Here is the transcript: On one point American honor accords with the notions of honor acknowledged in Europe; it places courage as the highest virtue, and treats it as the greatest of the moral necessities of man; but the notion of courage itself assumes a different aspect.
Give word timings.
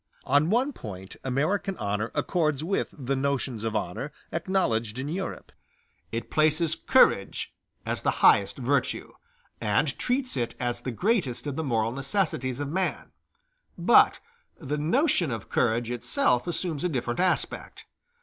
On 0.25 0.49
one 0.49 0.73
point 0.73 1.15
American 1.23 1.77
honor 1.77 2.09
accords 2.15 2.63
with 2.63 2.91
the 2.91 3.15
notions 3.15 3.63
of 3.63 3.75
honor 3.75 4.11
acknowledged 4.31 4.97
in 4.97 5.07
Europe; 5.07 5.51
it 6.11 6.31
places 6.31 6.73
courage 6.73 7.53
as 7.85 8.01
the 8.01 8.09
highest 8.25 8.57
virtue, 8.57 9.13
and 9.61 9.95
treats 9.99 10.35
it 10.35 10.55
as 10.59 10.81
the 10.81 10.89
greatest 10.91 11.45
of 11.45 11.55
the 11.55 11.63
moral 11.63 11.91
necessities 11.91 12.59
of 12.59 12.67
man; 12.69 13.11
but 13.77 14.19
the 14.59 14.79
notion 14.79 15.29
of 15.29 15.49
courage 15.49 15.91
itself 15.91 16.47
assumes 16.47 16.83
a 16.83 16.89
different 16.89 17.19
aspect. 17.19 17.85